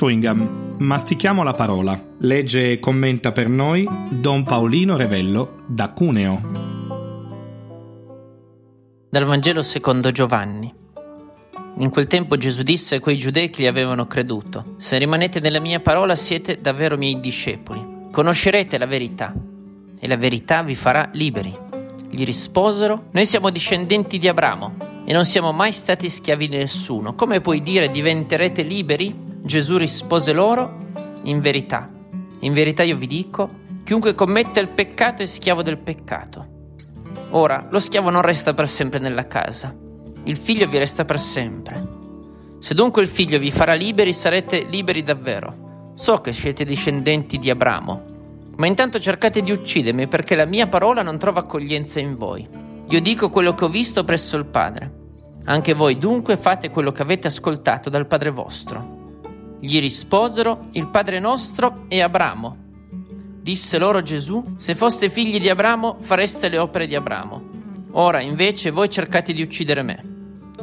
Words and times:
Chewing 0.00 0.26
Gum. 0.26 0.76
Mastichiamo 0.78 1.42
la 1.42 1.52
parola. 1.52 2.02
Legge 2.20 2.72
e 2.72 2.78
commenta 2.78 3.32
per 3.32 3.50
noi 3.50 3.86
Don 4.08 4.44
Paolino 4.44 4.96
Revello 4.96 5.64
da 5.66 5.90
Cuneo. 5.90 6.40
Dal 9.10 9.24
Vangelo 9.26 9.62
secondo 9.62 10.10
Giovanni. 10.10 10.72
In 11.80 11.90
quel 11.90 12.06
tempo 12.06 12.38
Gesù 12.38 12.62
disse 12.62 12.94
a 12.94 13.00
quei 13.00 13.18
giudei 13.18 13.50
che 13.50 13.62
gli 13.62 13.66
avevano 13.66 14.06
creduto: 14.06 14.76
Se 14.78 14.96
rimanete 14.96 15.38
nella 15.38 15.60
mia 15.60 15.80
parola 15.80 16.16
siete 16.16 16.62
davvero 16.62 16.96
miei 16.96 17.20
discepoli. 17.20 18.08
Conoscerete 18.10 18.78
la 18.78 18.86
verità 18.86 19.34
e 19.98 20.08
la 20.08 20.16
verità 20.16 20.62
vi 20.62 20.76
farà 20.76 21.10
liberi. 21.12 21.54
Gli 22.08 22.24
risposero: 22.24 23.08
Noi 23.10 23.26
siamo 23.26 23.50
discendenti 23.50 24.18
di 24.18 24.28
Abramo 24.28 24.76
e 25.04 25.12
non 25.12 25.26
siamo 25.26 25.52
mai 25.52 25.72
stati 25.72 26.08
schiavi 26.08 26.48
di 26.48 26.56
nessuno. 26.56 27.14
Come 27.14 27.42
puoi 27.42 27.62
dire 27.62 27.90
diventerete 27.90 28.62
liberi? 28.62 29.28
Gesù 29.42 29.76
rispose 29.78 30.32
loro, 30.32 30.76
in 31.22 31.40
verità, 31.40 31.90
in 32.40 32.52
verità 32.52 32.82
io 32.82 32.96
vi 32.96 33.06
dico, 33.06 33.48
chiunque 33.84 34.14
commette 34.14 34.60
il 34.60 34.68
peccato 34.68 35.22
è 35.22 35.26
schiavo 35.26 35.62
del 35.62 35.78
peccato. 35.78 36.46
Ora, 37.30 37.66
lo 37.70 37.80
schiavo 37.80 38.10
non 38.10 38.22
resta 38.22 38.54
per 38.54 38.68
sempre 38.68 38.98
nella 38.98 39.26
casa, 39.26 39.74
il 40.24 40.36
figlio 40.36 40.68
vi 40.68 40.78
resta 40.78 41.04
per 41.04 41.18
sempre. 41.18 41.98
Se 42.58 42.74
dunque 42.74 43.00
il 43.02 43.08
figlio 43.08 43.38
vi 43.38 43.50
farà 43.50 43.72
liberi, 43.72 44.12
sarete 44.12 44.64
liberi 44.64 45.02
davvero. 45.02 45.92
So 45.94 46.18
che 46.18 46.32
siete 46.32 46.64
discendenti 46.64 47.38
di 47.38 47.50
Abramo, 47.50 48.02
ma 48.56 48.66
intanto 48.66 49.00
cercate 49.00 49.40
di 49.40 49.50
uccidermi 49.50 50.06
perché 50.06 50.36
la 50.36 50.44
mia 50.44 50.66
parola 50.66 51.02
non 51.02 51.18
trova 51.18 51.40
accoglienza 51.40 51.98
in 51.98 52.14
voi. 52.14 52.46
Io 52.88 53.00
dico 53.00 53.30
quello 53.30 53.54
che 53.54 53.64
ho 53.64 53.68
visto 53.68 54.04
presso 54.04 54.36
il 54.36 54.44
Padre. 54.44 54.98
Anche 55.44 55.72
voi 55.72 55.96
dunque 55.96 56.36
fate 56.36 56.70
quello 56.70 56.92
che 56.92 57.02
avete 57.02 57.28
ascoltato 57.28 57.88
dal 57.88 58.06
Padre 58.06 58.30
vostro. 58.30 58.99
Gli 59.60 59.78
risposero, 59.78 60.68
il 60.72 60.86
Padre 60.86 61.20
nostro 61.20 61.84
è 61.88 62.00
Abramo. 62.00 62.56
Disse 63.42 63.76
loro 63.76 64.02
Gesù, 64.02 64.42
se 64.56 64.74
foste 64.74 65.10
figli 65.10 65.38
di 65.38 65.50
Abramo 65.50 65.98
fareste 66.00 66.48
le 66.48 66.56
opere 66.56 66.86
di 66.86 66.94
Abramo. 66.94 67.42
Ora 67.92 68.20
invece 68.20 68.70
voi 68.70 68.88
cercate 68.88 69.34
di 69.34 69.42
uccidere 69.42 69.82
me. 69.82 70.02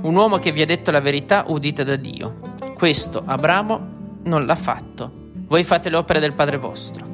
Un 0.00 0.14
uomo 0.14 0.38
che 0.38 0.50
vi 0.50 0.62
ha 0.62 0.66
detto 0.66 0.90
la 0.90 1.00
verità 1.00 1.44
udita 1.48 1.82
da 1.82 1.96
Dio. 1.96 2.54
Questo 2.74 3.22
Abramo 3.24 4.20
non 4.24 4.46
l'ha 4.46 4.56
fatto. 4.56 5.12
Voi 5.46 5.62
fate 5.62 5.90
le 5.90 5.96
opere 5.96 6.18
del 6.18 6.32
Padre 6.32 6.56
vostro. 6.56 7.06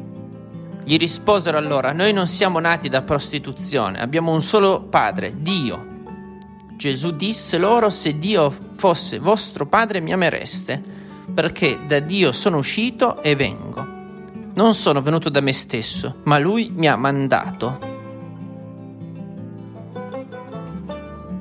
Gli 0.84 0.97
risposero 0.97 1.59
allora, 1.59 1.93
noi 1.93 2.12
non 2.12 2.28
siamo 2.28 2.61
nati 2.61 2.89
da 2.89 3.03
prostituzione, 3.03 4.01
abbiamo 4.01 4.33
un 4.33 4.43
solo 4.43 4.83
Padre, 4.83 5.33
Dio. 5.37 5.91
Gesù 6.77 7.11
disse 7.12 7.59
loro, 7.59 7.91
se 7.91 8.19
Dio 8.19 8.53
fosse 8.77 9.19
vostro 9.19 9.67
Padre 9.67 10.01
mi 10.01 10.12
amereste, 10.12 11.01
perché 11.33 11.78
da 11.87 12.01
Dio 12.01 12.33
sono 12.33 12.59
uscito 12.59 13.23
e 13.23 13.37
vengo. 13.37 13.87
Non 14.55 14.75
sono 14.75 15.01
venuto 15.01 15.28
da 15.28 15.41
me 15.41 15.53
stesso, 15.53 16.17
ma 16.25 16.39
Lui 16.39 16.70
mi 16.75 16.89
ha 16.89 16.97
mandato. 16.97 17.91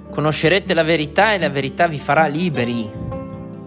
Conoscerete 0.09 0.73
la 0.73 0.83
verità 0.83 1.33
e 1.33 1.39
la 1.39 1.49
verità 1.49 1.87
vi 1.87 1.99
farà 1.99 2.27
liberi. 2.27 2.89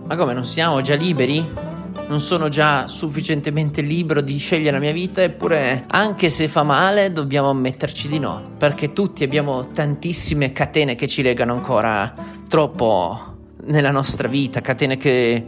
Ma 0.06 0.16
come 0.16 0.34
non 0.34 0.44
siamo 0.44 0.80
già 0.80 0.94
liberi? 0.94 1.62
non 2.06 2.20
sono 2.20 2.48
già 2.48 2.86
sufficientemente 2.86 3.80
libero 3.80 4.20
di 4.20 4.36
scegliere 4.36 4.72
la 4.72 4.78
mia 4.78 4.92
vita, 4.92 5.22
eppure 5.22 5.84
anche 5.88 6.28
se 6.28 6.48
fa 6.48 6.62
male 6.62 7.12
dobbiamo 7.12 7.50
ammetterci 7.50 8.08
di 8.08 8.18
no, 8.18 8.52
perché 8.58 8.92
tutti 8.92 9.24
abbiamo 9.24 9.70
tantissime 9.70 10.52
catene 10.52 10.94
che 10.94 11.06
ci 11.06 11.22
legano 11.22 11.54
ancora 11.54 12.14
troppo 12.48 13.32
nella 13.66 13.90
nostra 13.90 14.28
vita, 14.28 14.60
catene 14.60 14.96
che 14.96 15.46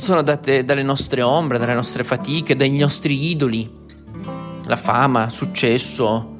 sono 0.00 0.22
date 0.22 0.64
dalle 0.64 0.82
nostre 0.82 1.22
ombre, 1.22 1.58
dalle 1.58 1.74
nostre 1.74 2.04
fatiche, 2.04 2.56
dai 2.56 2.70
nostri 2.70 3.30
idoli, 3.30 3.70
la 4.64 4.76
fama, 4.76 5.26
il 5.26 5.30
successo, 5.30 6.36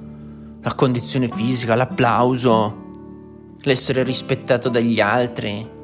la 0.62 0.74
condizione 0.74 1.28
fisica, 1.28 1.74
l'applauso, 1.74 2.88
l'essere 3.62 4.02
rispettato 4.02 4.68
dagli 4.68 5.00
altri 5.00 5.78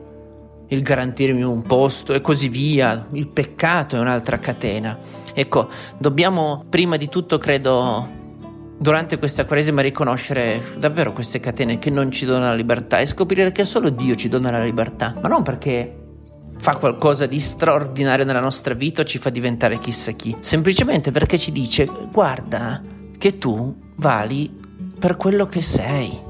il 0.69 0.83
garantirmi 0.83 1.43
un 1.43 1.63
posto 1.63 2.13
e 2.13 2.21
così 2.21 2.49
via. 2.49 3.07
Il 3.13 3.29
peccato 3.29 3.97
è 3.97 4.01
un'altra 4.01 4.39
catena. 4.39 4.99
Ecco, 5.33 5.69
dobbiamo 5.99 6.65
prima 6.69 6.97
di 6.97 7.09
tutto, 7.09 7.39
credo, 7.39 8.09
durante 8.79 9.19
questa 9.19 9.45
quaresima 9.45 9.83
riconoscere 9.83 10.61
davvero 10.79 11.13
queste 11.13 11.41
catene 11.41 11.79
che 11.79 11.91
non 11.91 12.11
ci 12.11 12.25
donano 12.25 12.47
la 12.47 12.55
libertà 12.55 12.99
e 12.99 13.07
scoprire 13.07 13.53
che 13.53 13.65
solo 13.65 13.91
Dio 13.91 14.15
ci 14.15 14.29
dona 14.29 14.51
la 14.51 14.63
libertà, 14.63 15.15
ma 15.21 15.29
non 15.29 15.43
perché 15.43 16.06
fa 16.59 16.77
qualcosa 16.77 17.27
di 17.27 17.41
straordinario 17.41 18.25
nella 18.25 18.41
nostra 18.41 18.75
vita 18.75 19.03
o 19.03 19.05
ci 19.05 19.19
fa 19.19 19.31
diventare 19.31 19.79
chissà 19.79 20.13
chi, 20.13 20.37
semplicemente 20.41 21.11
perché 21.11 21.39
ci 21.39 21.53
dice 21.53 21.89
guarda 22.11 22.83
che 23.19 23.39
tu 23.39 23.75
vali 23.97 24.53
per 24.99 25.17
quello 25.17 25.47
che 25.47 25.63
sei. 25.63 26.25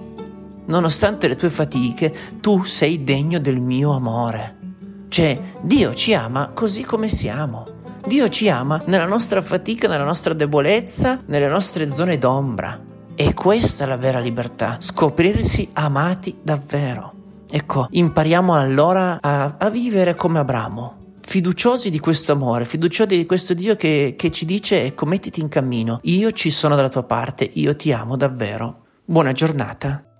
Nonostante 0.66 1.28
le 1.28 1.36
tue 1.36 1.50
fatiche, 1.50 2.14
tu 2.40 2.64
sei 2.64 3.04
degno 3.04 3.38
del 3.38 3.60
mio 3.60 3.92
amore. 3.92 4.56
Cioè, 5.08 5.40
Dio 5.62 5.94
ci 5.94 6.12
ama 6.12 6.50
così 6.52 6.82
come 6.82 7.08
siamo. 7.08 7.74
Dio 8.06 8.28
ci 8.28 8.48
ama 8.48 8.82
nella 8.86 9.06
nostra 9.06 9.42
fatica, 9.42 9.88
nella 9.88 10.04
nostra 10.04 10.34
debolezza, 10.34 11.22
nelle 11.26 11.48
nostre 11.48 11.92
zone 11.92 12.18
d'ombra. 12.18 12.80
E 13.14 13.32
questa 13.32 13.84
è 13.84 13.86
la 13.86 13.96
vera 13.96 14.18
libertà, 14.18 14.76
scoprirsi 14.80 15.70
amati 15.72 16.36
davvero. 16.42 17.15
Ecco, 17.56 17.86
impariamo 17.88 18.54
allora 18.54 19.18
a, 19.18 19.56
a 19.58 19.70
vivere 19.70 20.14
come 20.14 20.40
Abramo, 20.40 21.14
fiduciosi 21.22 21.88
di 21.88 21.98
questo 21.98 22.32
amore, 22.32 22.66
fiduciosi 22.66 23.16
di 23.16 23.24
questo 23.24 23.54
Dio 23.54 23.76
che, 23.76 24.12
che 24.14 24.30
ci 24.30 24.44
dice 24.44 24.84
ecco 24.84 25.06
mettiti 25.06 25.40
in 25.40 25.48
cammino, 25.48 26.00
io 26.02 26.32
ci 26.32 26.50
sono 26.50 26.74
dalla 26.74 26.90
tua 26.90 27.04
parte, 27.04 27.48
io 27.54 27.74
ti 27.74 27.92
amo 27.92 28.18
davvero. 28.18 28.84
Buona 29.06 29.32
giornata. 29.32 30.15